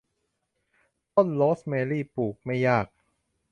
[1.15, 2.87] ต้นโรสแมรี่ปลูกไม่ยาก